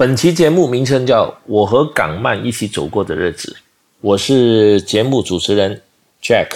[0.00, 3.52] 本期节目名称叫《我和港漫一起走过的日子》，
[4.00, 5.78] 我是节目主持人
[6.22, 6.48] Jack。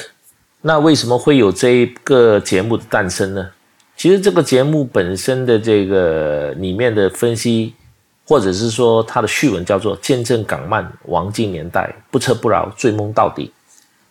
[0.62, 3.50] 那为什么会有这一个节目的诞生呢？
[3.98, 7.74] 其实这个节目本身的这个里面的分析，
[8.26, 13.52] 或者是说它的序文叫做“见证港漫黄金年代，不测不饶，追梦到底”。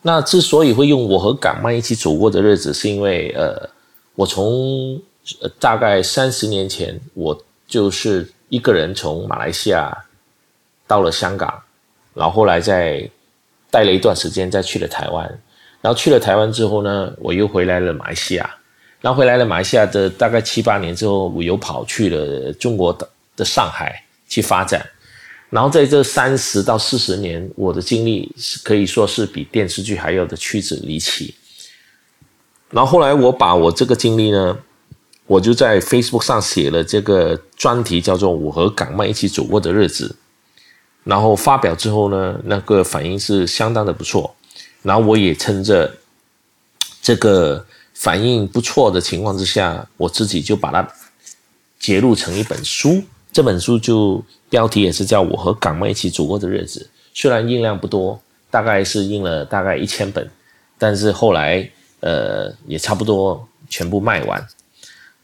[0.03, 3.67] 那之所以会用“我和港漫一起走过的日子”，是因为呃，
[4.13, 5.01] 我从
[5.59, 7.35] 大概三十年前，我
[7.67, 10.05] 就是一个人从马来西亚
[10.85, 11.61] 到了香港，
[12.13, 13.09] 然后后来再
[13.71, 15.25] 待了一段时间，再去了台湾，
[15.81, 18.55] 然后去了台湾之后呢，我又回来了马来西亚，
[19.01, 24.85] 然后回来了马来西亚的大概七八年之后，我又跑去了中国的的上海去发展，
[25.49, 31.33] 然后在这三十到四十年，我的经历是可以说是比电视剧还要的曲折离奇，
[32.69, 34.57] 然后后来我把我这个经历呢。
[35.25, 40.15] 我就在 Facebook 上写了这个专题，叫做“我和港漫一起走过的日子”。
[41.05, 44.35] 然后发表之后呢，那个反应是相当的不错。
[44.81, 45.93] 然后我也趁着
[47.01, 50.87] 这个反应不错的情况之下，我自己就把它
[51.79, 53.01] 揭录成一本书。
[53.31, 56.89] 这本书就标题也是叫“我和港漫一起走过的日子”。
[57.13, 60.29] 虽然印量不多，大概是印了大概一千本，
[60.77, 61.69] 但是后来
[62.01, 64.45] 呃也差不多全部卖完。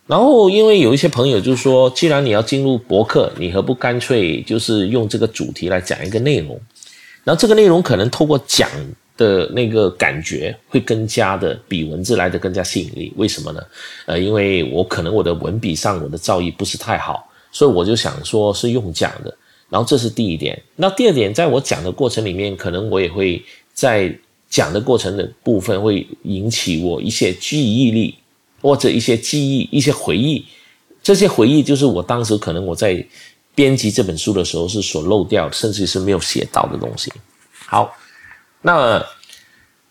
[0.09, 6.59] 然后，因为有一些朋友就说，既然你要进入博客，你何不干脆就是用这个主题来讲一个内容？
[7.23, 8.67] 然后这个内容可能透过讲
[9.15, 13.13] 的那个感觉，会更加的比文字来的更加吸引力。
[13.17, 13.61] 为什么呢？
[14.07, 19.31] 呃，因为我可能我的文笔上我的造诣不是太好，所以我就想说是用讲的。
[19.69, 20.59] 然后这是第一点。
[20.75, 23.39] 那第二点，在我讲的过程里面，可能我也会
[23.75, 24.11] 在
[24.49, 28.15] 讲的过程的部分会引起我一些记忆力。
[28.61, 30.45] 或者一些记忆、一些回忆，
[31.01, 33.05] 这些回忆就是我当时可能我在
[33.55, 37.11] 编辑这本书的时候是所漏掉，甚至是没有写到的东西。
[37.65, 37.93] 好，
[38.61, 39.03] 那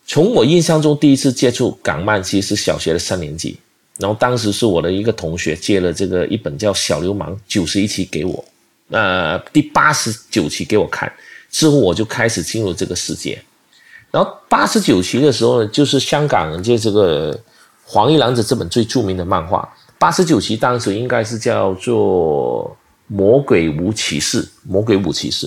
[0.07, 3.59] 从我印象中第一次接触港漫，其实是小学的三年级，
[3.99, 8.45] 然后当时是我的一个同学借了这个一本叫《小流氓》九十一期给我，
[8.89, 11.13] 那第八十九期给我看，
[11.51, 13.43] 之后我就开始进入这个世界。
[14.11, 17.39] 然后八十九期的时候呢，就是香港人这个。
[17.91, 19.67] 黄衣郎子这本最著名的漫画，
[19.99, 22.67] 八十九期当时应该是叫做
[23.07, 25.47] 《魔鬼五骑士》，《魔鬼五骑士》，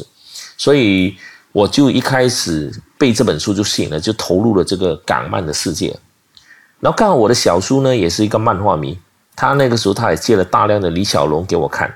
[0.57, 1.15] 所以
[1.51, 5.95] 我就一开始被这本书就吸引了，就投入了这个港漫的世界。
[6.79, 8.97] 然后刚好我的小叔呢也是一个漫画迷，
[9.35, 11.93] 他那个时候他也借了大量的李小龙给我看。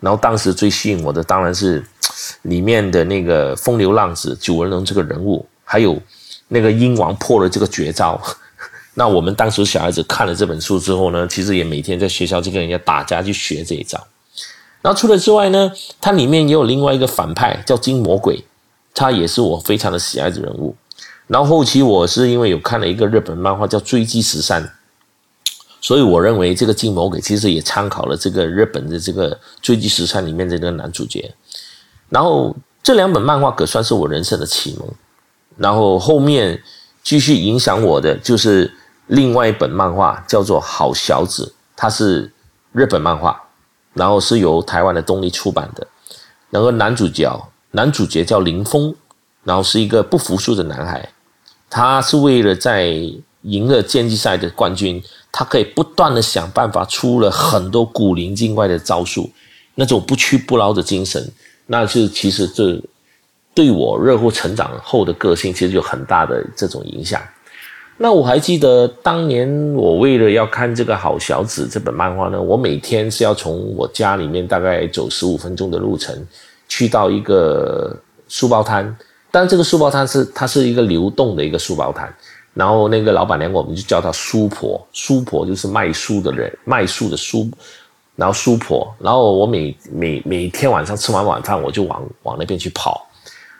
[0.00, 1.82] 然后当时最吸引我的当然是
[2.42, 5.98] 里面的那个风流浪子九纹龙这个人物，还有
[6.48, 8.20] 那个鹰王破了这个绝招。
[8.98, 14.02] 那我们当时小孩子看了这本书之后呢，其实也每天在学校就跟人家打架去学这一招。
[14.80, 15.70] 然后除了之外呢，
[16.00, 18.42] 它里面也有另外一个反派叫金魔鬼，
[18.94, 20.74] 他也是我非常的喜爱的人物。
[21.26, 24.64] 然后后期我是因为有看了一个日本漫画叫《追击十三》，
[25.82, 29.30] 所以我认为这个金魔鬼其实也参考了这个日本的这个
[29.60, 31.34] 《追击十三》里面的这个男主角。
[32.08, 34.88] 然后这两本漫画可算是我人生的启蒙。
[35.58, 36.62] 然后后面
[37.02, 38.72] 继续影响我的就是。
[39.06, 42.32] 另外一本漫画叫做《好小子》，它是
[42.72, 43.40] 日本漫画，
[43.94, 45.86] 然后是由台湾的东立出版的。
[46.50, 48.94] 然后男主角，男主角叫林峰，
[49.44, 51.08] 然后是一个不服输的男孩。
[51.68, 52.86] 他是为了在
[53.42, 59.30] 赢了剑击赛的冠军，他可以不断的想办法，出了很多古灵精怪的招数，
[59.74, 61.30] 那种不屈不挠的精神，
[61.66, 62.80] 那是其实这
[63.54, 67.20] 对我日后成长后的个性，其实有很大的这种影响。
[67.98, 76.14] 那我还记得当年我为了要看这个好小子这本漫画呢，我每天是要从我家里面大概走十五分钟的路程，
[76.68, 77.96] 去到一个
[78.28, 78.94] 书包摊。
[79.30, 82.14] 但这个书包摊是它是一个流动的一个书包摊，
[82.52, 87.48] 然后那个老板娘我们就叫她书婆，书婆就是卖书的人，卖书的书，
[88.14, 88.94] 然后书婆。
[88.98, 93.06] 然后我每每每天晚上吃完晚饭，我就往往那边去跑，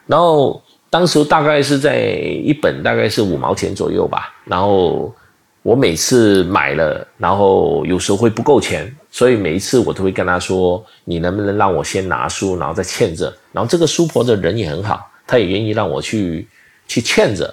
[0.07, 0.61] 然后。
[0.89, 2.01] 当时大概是在
[2.45, 5.15] 一本大概是五毛钱左右吧，然后
[5.63, 16.47] 我每次买了，然后有时候会不够钱，所以每一次我都会跟他说：“你能不能让我先拿书，然后再欠着？”然后这个书婆的人也很好，她也愿意让我去
[16.87, 17.53] 去欠着，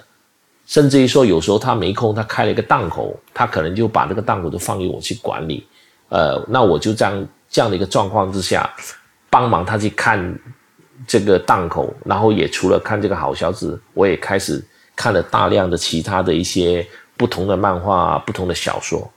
[0.67, 5.65] 甚至于说有时候她没空，她开了一个档口，她可能就把这个档口都放给我去管理。
[6.09, 8.69] 呃，那我就这样这样的一个状况之下，
[9.29, 10.39] 帮忙他去看。
[11.07, 14.63] 这个档口，然后也除了看这个好小子，我也开始
[14.95, 16.85] 看了大量的其他的一些
[17.17, 19.09] 不同的漫画、不同的小说。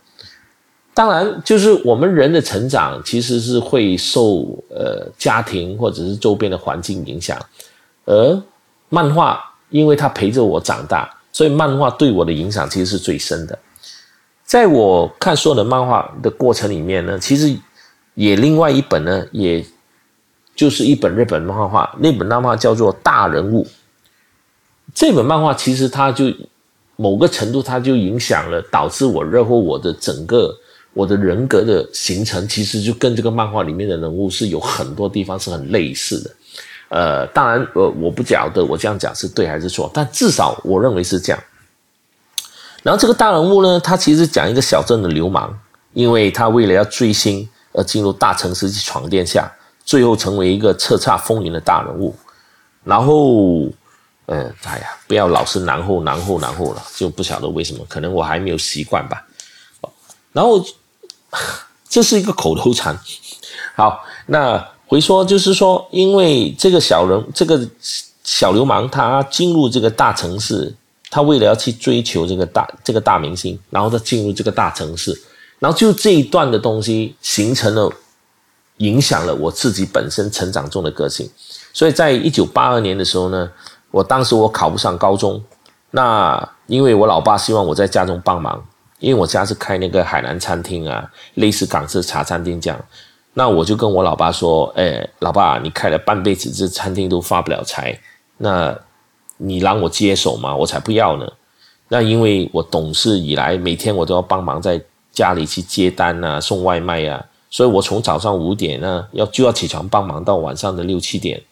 [0.94, 7.38] 当然，就是我们人的成长其实是会受呃家庭或者是周边的环境影响，
[8.06, 8.42] 而
[8.88, 9.38] 漫画
[9.68, 13.58] 因为它陪着我长大，所以漫画对我的影响其实是最深的。
[14.42, 17.54] 在我看所有的漫画的过程里面呢，其实
[18.14, 19.62] 也另外一本呢，也
[20.56, 23.64] 就是一本日本漫画，那本漫画叫做《大人物》。
[24.94, 26.32] 这本漫画其实它就
[26.96, 30.56] 某个程度，它就影响了，导致我日后我的整个
[30.94, 36.30] 我的人格的形成，其实就跟这个漫画里面的人物是有很多地方是很类似的。
[36.88, 41.42] 呃，当然，呃，我不晓得我这样讲是对还是错，但至少我认为是这样。
[42.82, 45.52] 然后这个大人物呢，他其实讲一个小镇的流氓，
[45.92, 49.52] 因为他为了要追星而进入大城市去闯天下，
[49.86, 52.14] 最后成为一个叱咤风云的大人物，
[52.84, 53.66] 然后。
[54.28, 59.24] 嗯，哎呀，不要老是然后然后然后了，就不晓得为什么，可能我还没有习惯吧。
[60.32, 60.60] 然后
[61.88, 62.98] 这是一个口头禅。
[63.76, 67.68] 好，那回说就是说，因为这个小人，这个
[68.24, 70.74] 小流氓，他进入这个大城市，
[71.08, 75.16] 他为了要去追求这个大这个大明星，然后他进入这个大城市，
[75.60, 77.88] 然后就这一段的东西形成了，
[78.78, 81.30] 影响了我自己本身成长中的个性。
[81.72, 83.50] 所以在一九八二年的时候呢。
[83.92, 85.42] 我当时我考不上高中，
[85.92, 88.62] 那因为我老爸希望我在家中帮忙，
[88.98, 92.78] 因为我家是开那个海南餐厅啊，类似港式茶餐厅这样，
[93.32, 97.98] 那我就跟我老爸说，哎，老爸，你开了半辈子这餐厅都发不了财，
[98.36, 98.76] 那
[99.38, 100.54] 你让我接手吗？
[100.54, 101.26] 我才不要呢。
[101.88, 104.78] 那因为我懂事以来，每天我都要帮忙在
[105.10, 111.42] 家里去接单啊，送外卖啊，所以我从早上五点呢要就要起床帮忙到晚上的六七点，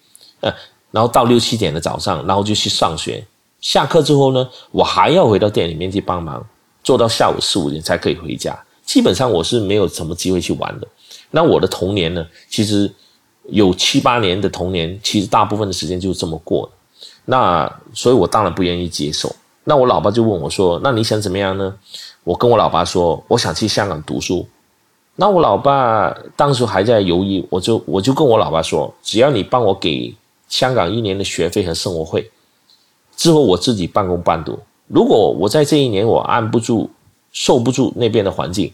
[0.41, 0.53] 呃。
[0.91, 3.21] 然后到六七点的早上，然后就去上学。
[3.61, 6.47] 下课之后呢，我还要回到店里面去帮忙，
[6.85, 8.57] 做到下午四五点才可以回家。
[8.85, 10.87] 基本上我是没有什么机会去玩的。
[11.33, 12.89] 那我的童年呢，其实
[13.49, 16.73] 有七八年的童年，其实大部分的时间就是这么过的。
[17.25, 19.35] 那所以，我当然不愿意接受。
[19.65, 21.75] 那我老爸就问我说：“那你想怎么样呢？”
[22.23, 24.47] 我跟我老爸说：“我想去香港读书。”
[25.17, 30.15] 那我老爸当时还在犹豫，我就我就跟我老爸说：“只要你帮我给。”
[30.47, 32.31] 香港一年的学费和生活费，
[33.17, 34.57] 之后我自己半工半读。
[34.87, 36.89] 如果我在这一年我按不住、
[37.33, 38.71] 受不住那边的环境，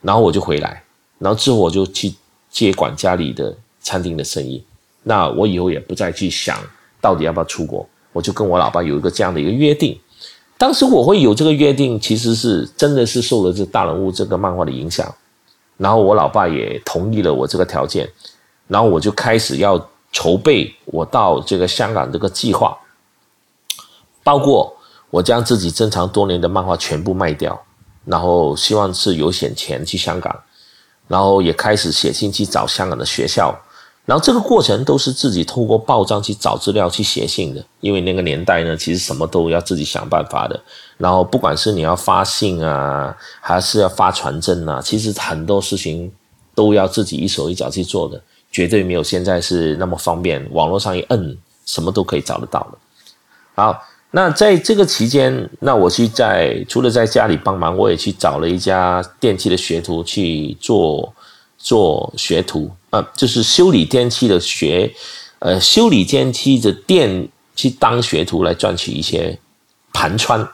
[0.00, 0.82] 然后我就回来，
[1.18, 2.12] 然后之后我就去
[2.50, 4.64] 接管家里的餐厅的生意。
[5.04, 6.58] 那我以后也不再去想
[7.00, 9.96] 到底要不要出国，我就跟我老爸有一个这样的一个约定。
[10.58, 15.14] 当时我会有这个约定，其实是真的是受了这大人物这个漫画的影响。
[15.82, 18.08] 然后我老爸也同意了我这个条件，
[18.68, 19.88] 然后我就开始要。
[20.14, 22.76] 筹备我到这个香港这个计划，
[24.22, 24.76] 包括
[25.08, 27.58] 我将自己珍藏多年的漫画全部卖掉，
[28.04, 30.38] 然后希望是有点钱去香港，
[31.08, 33.58] 然后也开始写信去找香港的学校，
[34.04, 40.60] 然后这个过程都是自己透过报章去找资料去写信的，因为那个年代呢，其实什么都要自己想办法的，
[40.98, 46.10] 然后不管是你要发信啊，还是要发传真啊，其实很多事情
[46.54, 48.20] 都要自己一手一脚去做的。
[48.50, 52.78] 绝对没有现在是那么方便，网络上一摁，什么都可以找得到的。
[53.54, 61.14] 好，那在这个期间，那我去在除了在家里帮忙，我也去找了一家电器的学徒去做
[61.56, 64.94] 做学徒啊，就是修理电器的学，
[65.40, 69.36] 呃，修理电器的店去当学徒来赚取一些
[69.92, 70.48] 盘穿。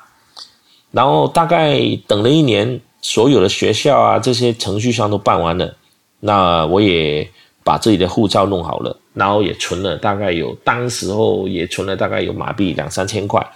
[0.91, 5.77] 然后大概等了一年，所有的学校啊这些程序上都办完了，
[6.21, 7.31] 那我也。
[7.65, 13.47] 把自己的护照弄好了，然后也存了大概有，当时候也存了大概有马币两三千块，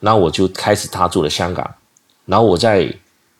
[0.00, 1.66] 然后我就开始踏足了香港。
[2.26, 2.94] 然后我在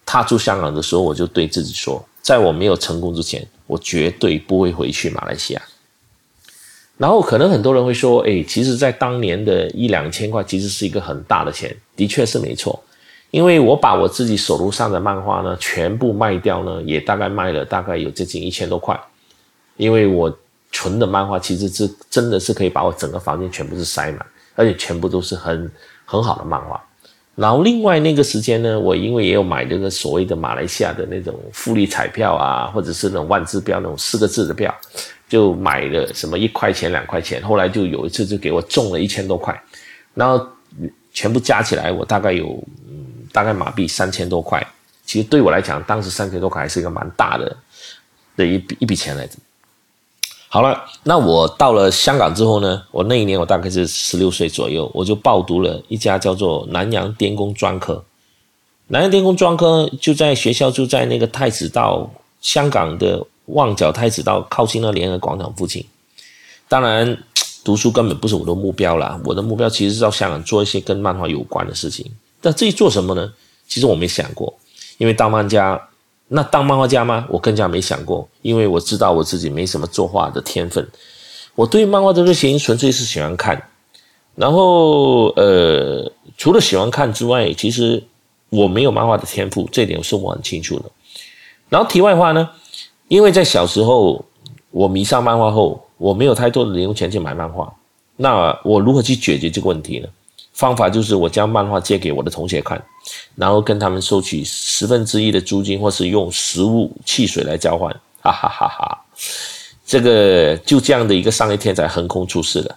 [0.06, 5.62] 踏入香港的时候，我就对自己说，在我没有成功之前，我绝对不会回去马来西亚。
[6.96, 12.82] 然后可能很多人会说，哎，其实，在当年的一两千块，其实是一个很大的钱，的确是没错。
[13.30, 18.98] 因为我把我自己手头上的漫画呢，全部卖掉呢，也大概卖了大概有接近一千多块。
[19.76, 20.37] 因为我
[20.72, 25.70] 存的漫画其实是真的是可以把我整个房间全部是塞满，而且全部都是很
[26.04, 26.82] 很好的漫画。
[27.38, 34.75] 然后另外那个时间呢，我因为也有买这个所谓的马来西亚的那种复利彩票啊，或者是那种万字标那种四个字的票，
[35.28, 37.40] 就买了什么一块钱两块钱。
[37.45, 39.57] 后来就有一次就给我中了一千多块，
[40.14, 40.45] 然后
[41.12, 44.61] 全部加起来我大概有嗯大概马币三千多块。
[45.07, 47.57] 其实对我来讲，当时三千多块还是一个蛮大的
[48.37, 49.37] 的一笔一笔钱来着。
[50.50, 52.83] 好了，那我到了香港之后呢？
[52.90, 58.02] 我那一年我大概是十六岁左右，我就报读了一家叫做南洋电工专科。
[58.87, 65.85] 南洋电工专科就在学校就在那个太子道，香港的旺角太子道靠近那联合广场附近。
[66.67, 67.23] 当然，
[67.62, 72.11] 读书根本不是我的目标啦，我的目标其实是到香港做一些跟漫画有关的事情。
[72.40, 73.31] 但至于做什么呢？
[73.67, 74.55] 其实我没想过，
[74.97, 75.78] 因为当漫家，
[76.28, 77.26] 那当漫画家吗？
[77.30, 80.87] 我更加没想过，因为我知道我自己没什么作画的天分。
[81.54, 83.61] 我对漫画的热情纯粹是喜欢看，
[84.35, 88.04] 然后呃，除了喜欢看之外，其实
[88.50, 90.85] 我没有漫画的天赋，这点是我很清楚的。
[91.68, 92.49] 然后题外话呢，
[93.08, 94.25] 因为在小时候
[94.70, 97.73] 我迷上漫画后，我没有太多的零用钱去买漫画，
[98.16, 100.08] 那我如何去解决这个问题呢？
[100.59, 102.83] 方法就是我将漫画借给我的同学看，
[103.37, 108.99] 然后跟他们收取十分之一的租金，或是用食物、汽水来交换，哈哈哈哈。
[109.87, 112.77] 这个就这样的一个商业天才横空出世了，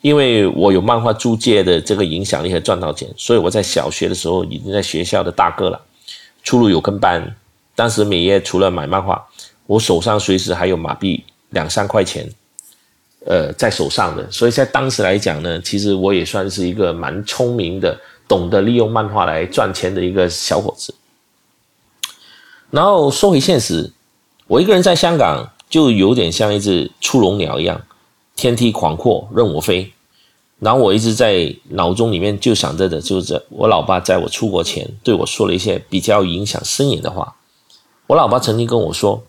[0.00, 5.78] 因为我有漫画租借的这个影响力和赚到钱，所以我在小学的时候已经在学校的大哥了，
[6.42, 7.36] 出入有跟班。
[7.74, 9.22] 当时每月除了买漫画，
[9.66, 12.26] 我手上随时还有马币两三块钱，
[13.26, 14.30] 呃，在手上的。
[14.30, 20.94] 所以在当时来讲呢，其实我也算是一个蛮聪明的，懂得利用漫画来赚钱的一个小伙子。
[22.70, 23.92] 然后说回现实，
[24.46, 25.50] 我一个人在香港。
[25.70, 27.82] 就有点像一只出笼鸟一样，
[28.34, 29.92] 天梯广阔任我飞。
[30.60, 37.36] 然后我一直在脑中里面就想着的，就是我老爸在我出国前对我说了一些比较影响深远的话。
[38.06, 39.22] 我老爸曾经跟我说：“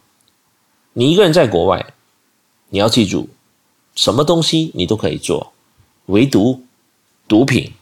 [0.96, 1.94] 你一个人在国外，
[2.70, 3.28] 你要记住，
[4.00, 5.52] 什么东西你都可以做，
[6.06, 6.62] 唯独
[7.28, 7.74] 毒品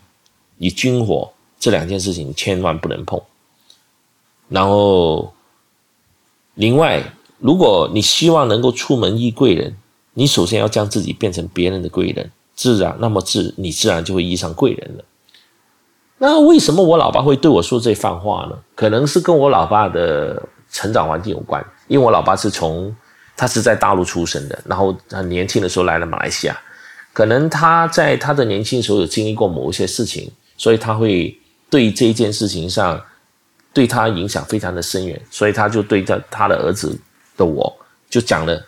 [0.58, 3.22] 与军火这两件事情千万不能碰。”
[4.50, 5.34] 然后，
[6.56, 7.14] 另外。
[7.40, 9.78] 如果你希望能够出门遇贵人，
[10.16, 15.04] 你首先要将自己变成别人的贵人，自然那么自你自然就会遇上贵人了。
[16.18, 18.58] 那为什么我老爸会对我说这番话呢？
[18.74, 22.96] 可能是跟我老爸的成长环境有关，因为我老爸是从
[23.38, 26.60] 他是在大陆出生的，然后很年轻的时候来了马来西亚，
[27.13, 31.39] 可能他在他的年轻时候有经历过某一些事情，所以他会
[31.70, 33.01] 对这一件事情上
[33.72, 37.00] 对他影响非常的深远，所以他就对着他的儿子。
[37.38, 37.72] 的我
[38.10, 38.60] 就讲了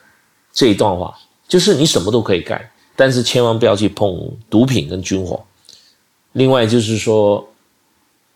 [0.54, 1.12] 这一段话，
[1.48, 2.64] 就是你什么都可以干，
[2.96, 5.44] 但是千万不要去碰毒品跟军火。
[6.34, 7.44] 另外就是说，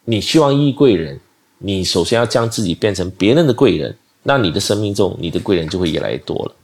[0.05, 1.19] 你希望遇贵人，
[1.59, 6.55] 你首先要将自己变成别人的贵人，那你的生命中你的贵人就会越来越多了。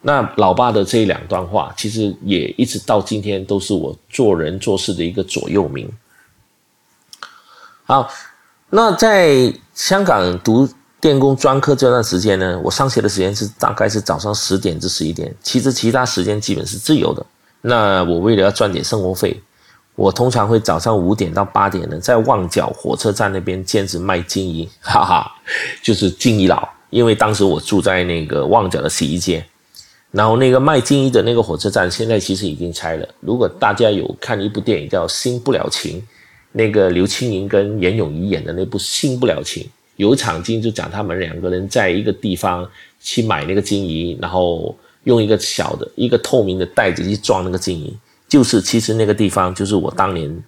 [0.00, 5.90] 那老爸的这两段话，其实也一直到今天都是我做人做事的一个左右铭。
[7.84, 8.10] 好，
[8.70, 10.68] 那在香港读。
[11.02, 17.24] 电工专科这段时间呢，我上学的时间是大概是早上十点至十一点，其实其他时间基本是自由的。
[17.62, 19.42] 那我为了要赚点生活费，
[20.00, 25.30] 我通常会早上五点到八点呢，在旺角火车站那边兼职卖金衣，哈哈，
[25.84, 26.66] 就是金衣佬。
[26.88, 29.44] 因为当时我住在那个旺角的洗衣街，
[30.10, 33.06] 然后那个卖金衣的那个火车站现在其实已经拆了。
[33.20, 36.00] 如果大家有看一部电影叫《新不了情》，
[36.52, 39.62] 那个刘青云跟严咏仪演的那部《新不了情》。
[39.96, 42.66] 有场景就讲他们两个人在一个地方
[43.02, 47.94] 去买那个金鱼，然后用一个小的一个透明的袋子去装那个金鱼，
[48.30, 50.42] 就是其实那个地方就是我当年，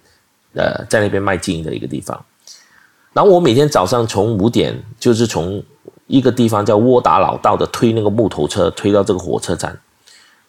[0.55, 2.19] 呃，在那边卖金鱼的一个地方。
[3.11, 5.63] 然后我每天早上从五点，就是从
[6.07, 9.77] 一个地方叫窝打老道的推那个木头车推到这个火车站，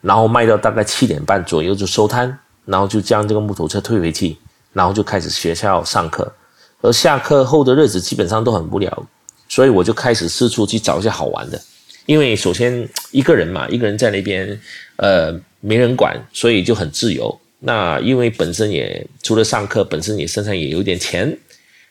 [0.01, 4.39] 然后卖到大概七点半左右就收摊，然后就将这个木头车推回去，
[4.73, 6.33] 然后就开始学校上课。
[6.81, 9.07] 而下课后的日子基本上都很无聊，
[9.49, 11.61] 所以我就开始四处去找一些好玩的。
[12.07, 14.61] 因为首先一个人嘛，一个人在那边，
[14.97, 15.33] 呃，
[15.67, 17.41] 没人管，所以就很自由。
[17.61, 21.37] 那因为本身也除了上课，本身也身上也有点钱，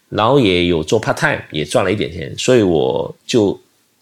[0.10, 3.60] 然后也有做 part time，也赚了一点钱，所以我就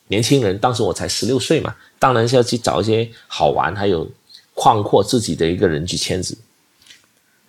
[0.07, 4.09] 年轻人，当时我才十六岁嘛，当然是要去找一些好玩，还有
[4.53, 6.37] 宽阔自己的一个人际圈子。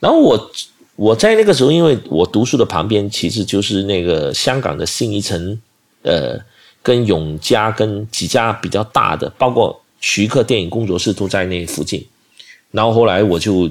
[0.01, 0.53] 然后我。
[0.95, 5.59] 我在那个时候，因为我读书的旁边其实就是那个香港的新一城，
[6.03, 6.39] 呃，
[6.83, 12.07] 跟永嘉跟几家比较大的，包括徐克电影工作室都在那附近。
[12.73, 13.71] 然后后来我就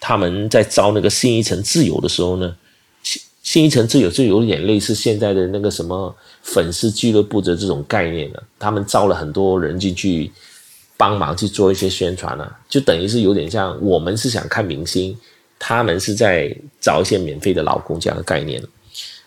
[0.00, 2.56] 他们在招那个新一城自由的时候呢，
[3.02, 8.42] 新新一城自由就有点类似现在的那个什么粉丝俱乐部的这种概念了。
[8.58, 10.30] 他们招了很多人进去
[10.96, 15.16] 帮忙去做一些宣传了，就等于是有点像我们是想看明星。
[15.60, 18.62] 他们是在找一些免费的老公这样的概念，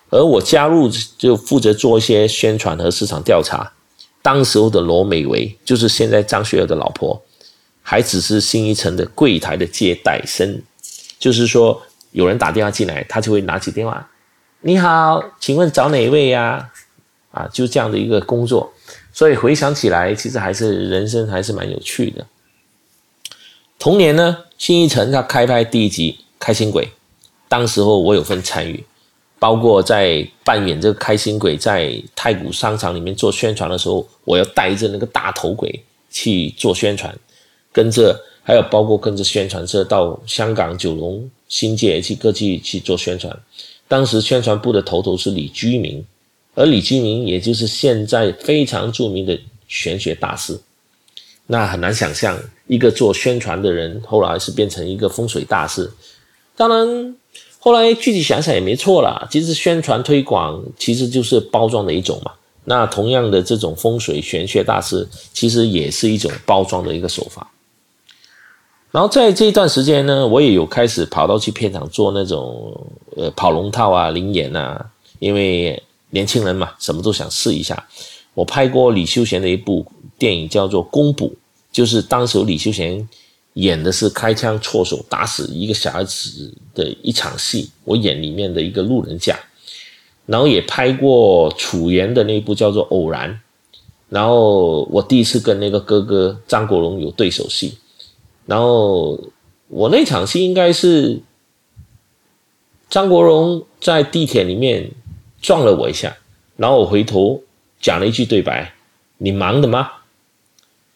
[0.09, 3.69] 而我加入就负责做一些宣传和市场调查。
[4.21, 7.21] 当时候的罗美薇就是现在张学友的老婆，
[7.81, 10.61] 还只是新一城的柜台的接待生，
[11.19, 14.09] 就是说有人打电话进来，他就会拿起电话，
[14.61, 16.69] 你好，请问找哪位呀？
[17.31, 18.71] 啊，就这样的一个工作。
[19.13, 22.25] 所以回想起来，其实还是人生还是蛮有趣的。
[23.79, 26.85] 同年呢，新一城他开拍第一集《开心鬼》，
[27.47, 28.83] 当时候我有份参与，
[29.39, 37.17] 包括在扮演这个开心鬼在太古商场里面做宣传的时候，我要带着那个大头鬼去做宣传，
[37.71, 43.37] 跟着还有包括跟着宣传车到香港九龙新界去各地去做宣传。
[43.87, 46.05] 当时宣传部的头头是李居明。
[46.53, 50.59] 而李居明，也就是现在非常著名的玄学大师，
[51.47, 52.37] 那很难想象
[52.67, 55.89] 一个做宣传的人，后来是变成一个风水大师。
[56.57, 57.15] 当然，
[57.57, 59.25] 后来具体想想也没错啦。
[59.31, 62.33] 其实宣传推广其实就是包装的一种嘛。
[62.65, 67.49] 那同样的这种风水玄学大师，其实也是一种包装的一个手法。
[68.91, 72.75] 然后在这一段时间呢，我也有开始跑到去片场做那种
[73.15, 74.85] 呃跑龙套啊、灵眼啊，
[75.19, 75.81] 因为。
[76.13, 77.87] 年轻人嘛，什么都想试一下。
[78.33, 81.29] 我拍过李修贤的一部电影，叫做《公捕》，
[81.71, 83.07] 就是当时李修贤
[83.53, 89.39] 演的是开枪错手打死一个小孩子的一场戏，我演里面的一个路人甲。
[90.25, 93.29] 然后也拍过楚原的那部叫做《偶然》，
[94.09, 97.77] 然后我第一次跟那个哥哥张国荣有对手戏。
[98.51, 99.17] 然后
[99.69, 101.21] 我那场戏应该是
[102.89, 104.91] 张国荣在地铁里面。
[105.41, 106.15] 撞了我一下，
[106.55, 107.41] 然后我回头
[107.79, 108.71] 讲了一句对白
[109.17, 109.89] ：“你忙的吗？”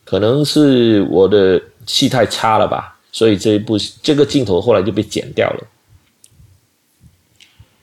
[0.06, 5.68] 可能是我的戏太差了吧，所以这一部这个镜头后来就被剪掉了。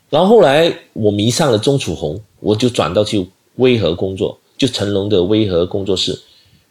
[0.08, 6.16] 然后后来我迷上了钟楚红，我就转到去威和工作，就成龙的威和工作室，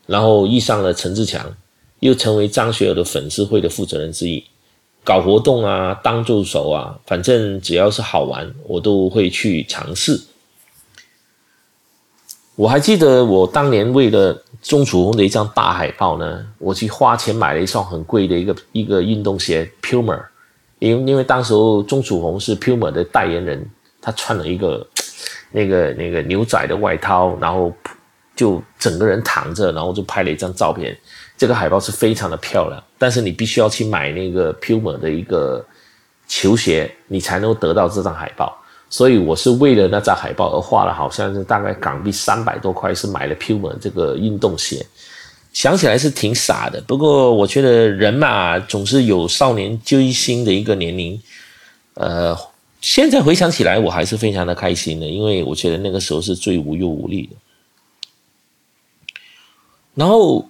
[0.06, 1.54] 然后遇上了陈志强，
[2.02, 4.44] 又成为张学友的粉丝会的负责人之一。
[5.04, 10.22] 搞活动啊，当助手啊，反正只要是好玩，我都会去尝试。
[12.56, 20.22] 我还记得我当年为了钟楚红的一张大海报呢，我去花钱买了一双很贵的一个一个运动鞋 Puma，
[20.78, 23.68] 因为因为当时候钟楚红是 Puma 的代言人，
[24.00, 24.86] 他穿了一个
[25.52, 27.74] 那个那个牛仔的外套，然后
[28.36, 30.96] 就整个人躺着，然后就拍了一张照片。
[31.42, 35.66] 这个海报是非常的漂亮，但是你必须要去买那个 Puma 的一个
[36.28, 38.56] 球鞋，你才能得到这张海报。
[38.92, 44.86] 所以我是为了那张海报而花了，好像是大概港币三百多块，是买了 Puma 这个运动鞋。
[45.52, 51.20] 想起来是挺傻的，不过我觉得人嘛，总是有少年追星的一个年龄。
[51.96, 52.38] 呃，
[52.82, 57.36] 现在回想起来，我还是非常的开心的，因为我觉得那个时候是最无忧无虑的。
[59.96, 60.46] 然后。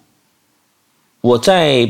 [1.21, 1.89] 我在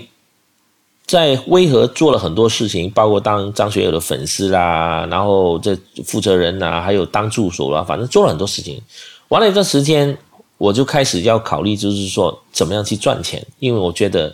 [1.06, 8.82] 在威和做了很多事情，包括当张学友的粉丝啦，然后这负责人呐，还有当助手啦，反正做了很多事情。
[9.30, 10.18] 完了一段时间，
[10.58, 14.34] 我就开始要考虑，就是说怎么样去赚钱，因为我觉得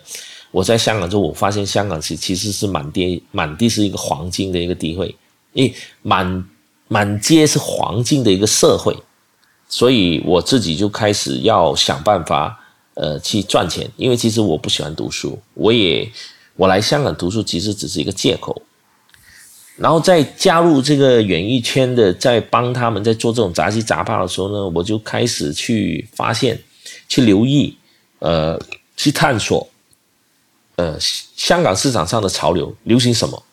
[0.52, 5.16] 我在香港之后，我发现香港其其实是满地满地是一个黄金的一个地位，
[5.54, 6.46] 诶，满
[6.88, 8.96] 满街是黄金的一个社会，
[9.68, 12.60] 所以我自己就开始要想办法。
[13.00, 16.12] 呃，去赚钱，因为其实我不喜欢读书，我也
[16.56, 18.60] 我来香港读书其实只是一个借口。
[19.76, 26.60] 然后在加入这个演艺圈的，在帮他们在做这种杂七杂八的时候呢，我就开始去发现、
[27.08, 27.78] 去留意、
[28.18, 28.60] 呃，
[28.96, 29.70] 去探索，
[30.78, 33.44] 呃，香港市场上的潮流流行什么。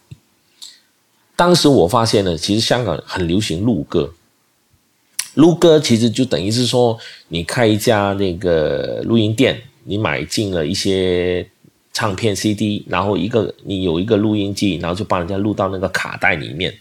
[1.37, 4.11] 当时我发现呢，其实香港很流行录歌。
[5.35, 6.97] 录歌其实就等于是说，
[7.29, 11.45] 你开一家那个录音店，你买进了一些
[11.93, 16.73] 唱片 CD，然后一个你有一个录音机，然后就帮人家录到那个卡带里面。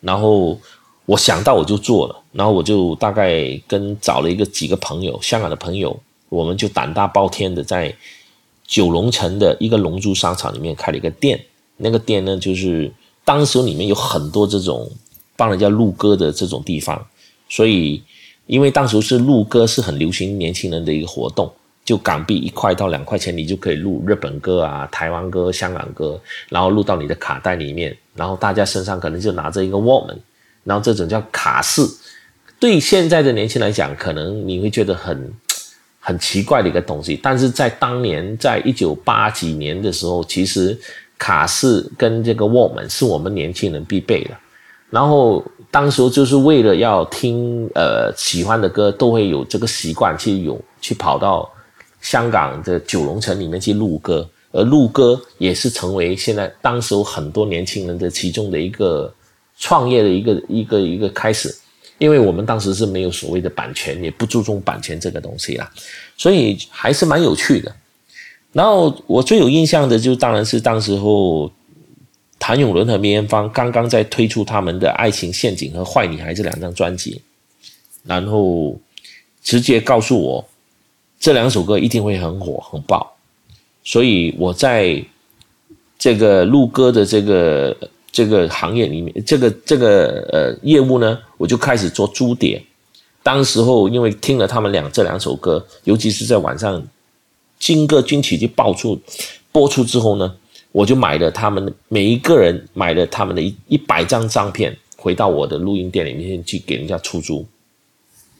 [0.00, 0.56] 然后
[1.04, 7.92] 我想到我就做了，然后我就大概跟找了一个几个朋友，香港的朋友，我们就胆大包天的在
[8.64, 11.40] 九龙城的一个龙珠商场里面开了一个店。
[11.76, 12.92] 那个店呢，就是
[13.24, 14.88] 当时里面有很多这种
[15.36, 17.04] 帮人家录歌的这种地方。
[17.48, 18.02] 所以，
[18.46, 21.52] 因为当时是录歌是很流行年轻人的一个活动，
[21.84, 30.16] 就港币一块到两块钱，你就可以录日本歌啊、台湾歌、香港歌，然后录到你的卡带里面，然后大家身上可能就拿着一个 woman，
[30.64, 31.82] 然后这种叫卡式，
[32.58, 35.32] 对现在的年轻人来讲，可能你会觉得很
[36.00, 40.76] 很奇怪的一个东西，但是在当年，在一九八几年的时候，其实
[41.16, 44.30] 卡式跟这个 woman 是我们年轻人必备的，
[44.90, 45.44] 然后。
[45.76, 51.46] 当时就是为了要听呃喜欢的歌，都会有这个习惯去有去跑到
[52.00, 59.12] 香港的九龙城里面去录歌，而录歌也是成为现在当时很多年轻人的其中的一个
[59.58, 61.54] 创业的一个一个一个开始。
[61.98, 65.70] 因为我们当时是没有所谓的版权，也不注重版权这个东西啦，
[66.16, 67.70] 所以还是蛮有趣的。
[68.50, 71.52] 然后我最有印象的就当然是当时候
[72.38, 77.20] 谭咏麟和梅艳芳刚刚在推出他们的《爱情陷阱》和《坏女孩》这两张专辑，
[78.04, 78.78] 然后
[79.42, 80.48] 直接告诉我
[81.18, 83.14] 这两首歌一定会很火很爆，
[83.84, 85.04] 所以我在
[85.98, 87.76] 这个录歌的这个。
[88.12, 92.64] 这个行业里面，这个这个呃业务呢，我就开始做租碟。
[93.22, 96.82] 当时候因为听了他们俩这两首歌，尤其是在晚上，
[97.58, 98.98] 金歌金曲就爆出
[99.52, 100.34] 播出之后呢，
[100.76, 107.46] 我就买了他们每一个人买了他们的一一百张唱片，回到我的录音店里面去给人家出租。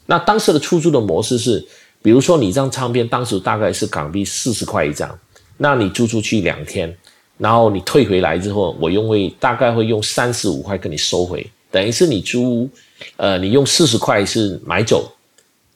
[0.05, 1.65] 那当时的出租的模式是，
[2.03, 5.17] 比如说你这张唱片当时大概是港币四十块一张，
[5.57, 6.95] 那你租出去两天。
[7.39, 12.69] 然后你退回来之后，我用会大概会用三十五块跟你收回，等于是你租，
[13.15, 15.11] 呃，你用四十块是买走，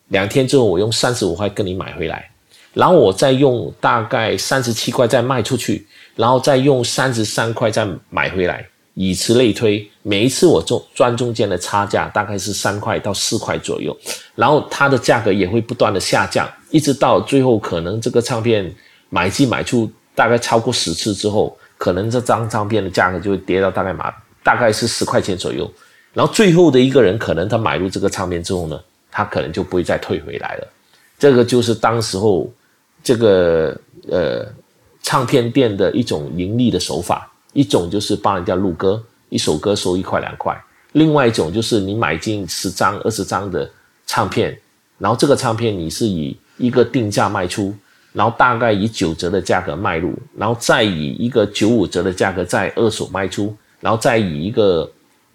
[0.10, 2.30] 两天之后我用三十五块跟你买回来，
[2.76, 13.95] 然后我再用大概三十七块再卖出去，然后再用三十三块再买回来，以此类推，每一次我中赚中间的差价大概是三块到四块左右，
[14.36, 18.74] 然后它的价格也会不断的下降，一直到最后可能这个唱片
[19.10, 19.91] 买进买出。
[20.13, 25.71] 大概超过十次之后，可能这张唱片的价格就会跌到大概嘛大概是十块钱左右。
[26.13, 28.78] 然后最后的一个人，可能他买入这个唱片之后呢，
[29.10, 30.67] 他可能就不会再退回来了。
[31.17, 32.52] 这个就是当时候
[33.02, 33.76] 这个
[34.10, 34.45] 呃
[35.01, 37.27] 唱片店的一种盈利的手法。
[37.53, 40.55] 一种就是帮人家录歌，一首歌收一块两块；
[40.93, 43.69] 另外一种就是你买进十张二十张的
[44.07, 44.57] 唱片，
[44.97, 47.75] 然后这个唱片你是以一个定价卖出。
[48.13, 54.89] 然后大概以九折的价格卖入，然后再以一个九五折的价格再二手卖出，然后再以一个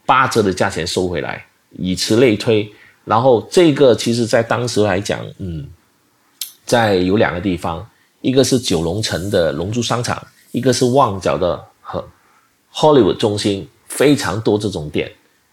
[0.05, 2.70] 八折的价钱收回来，以此类推。
[3.07, 5.66] 然后这个其实在当时来讲，嗯，
[6.66, 7.87] 在有两个地方，
[8.27, 12.05] 一个是九龙城的龙珠商场，一个是旺角的和
[12.75, 15.09] Hollywood 中心，非常多这种店。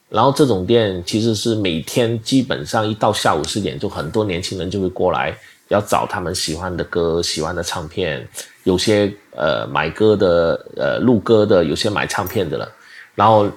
[0.10, 5.38] 然后这种店其实是每天基本上一到下午四点，就很多年轻人就会过来。
[5.68, 8.28] 要找他们喜欢的歌、喜欢的唱片，
[8.64, 12.68] 有些呃买歌的、呃录歌的，有些买唱片的了。
[13.14, 13.48] 然后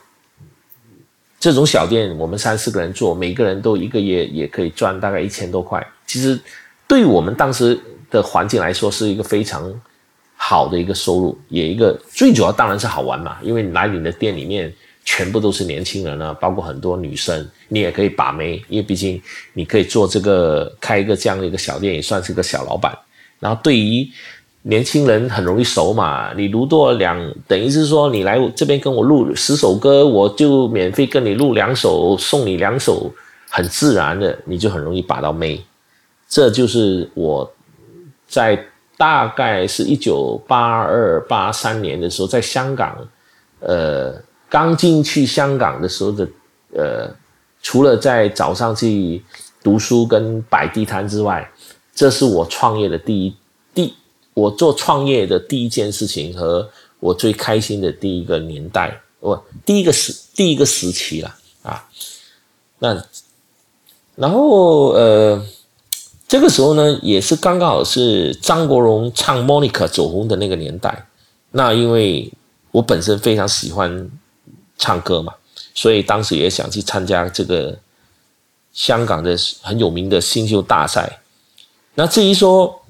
[1.40, 5.84] 这种小店，我们三四个人做，每个人都一个月也可以赚大概一千多块。
[6.06, 6.38] 其实
[6.86, 7.78] 对我们当时
[8.16, 9.72] 的环境来说，是一个非常
[10.36, 14.72] 好的一个收入，也一个最主要当然是好玩嘛，因为来你的店里面。
[15.08, 22.92] 全部都是年轻人啊，包括很多女生，你也可以把妹，因为毕竟你可以做这个开一个这样的一个小店，也算是个小老板。
[23.38, 24.04] 然后对于
[24.62, 33.08] 年轻人很容易熟嘛，你录多两，等于是说你来这边跟我录十首歌，我就免费跟你录两首，送你两首，
[33.48, 35.64] 很自然的，你就很容易把到妹。
[36.28, 37.48] 这就是我
[38.26, 43.08] 在大概是一九八二八三年的时候，在香港，
[43.60, 44.14] 呃。
[44.48, 46.28] 刚进去香港的时候的，
[46.72, 47.10] 呃，
[47.62, 49.20] 除了在早上去
[49.60, 51.50] 读书跟摆地摊之外，
[51.92, 53.36] 这是我创业的第一
[53.74, 53.92] 第
[54.34, 61.84] 我做创业的第一件事情和我最开心的第一个年代，我第一个时第一个时期了啊。
[62.78, 63.04] 那
[64.14, 65.44] 然后呃，
[66.28, 71.06] 这个时候呢，也是刚刚好是张国荣唱《Monica》走红的那个年代。
[71.50, 72.32] 那因为
[72.70, 74.10] 我本身非常喜欢。
[74.78, 75.32] 唱歌嘛，
[75.74, 77.78] 所以当时也想去参加这个
[78.74, 81.18] 香港的很有名的新秀大赛。
[81.94, 82.82] 那至于说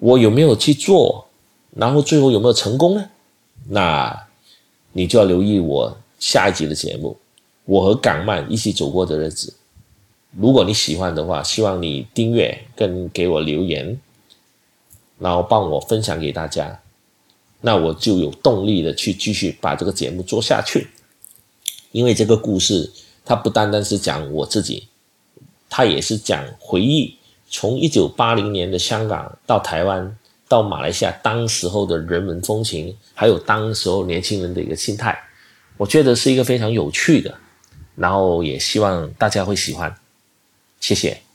[0.00, 1.28] 我有没有去做，
[1.76, 3.08] 然后最后有没有成功呢？
[3.68, 4.26] 那
[4.90, 7.16] 你就要留意我下一集的节目，
[7.64, 9.54] 我和港漫一起走过的日子。
[10.36, 13.98] 如果你喜欢的话，希望你订阅跟给我留言，
[15.18, 16.80] 然后帮我分享给大家。
[17.60, 20.88] 那我就有动力的去继续把这个节目做下去，
[21.90, 22.88] 因为这个故事
[23.24, 24.86] 它不单单是讲我自己，
[25.68, 27.16] 它也是讲回忆
[27.48, 35.18] 从一九八零年的香港到台湾到马来西亚当时候的人文风情，还有当时候年轻人的一个心态，
[35.76, 37.34] 我觉得是一个非常有趣的，
[37.96, 39.92] 然后也希望大家会喜欢，
[40.80, 41.27] 谢谢。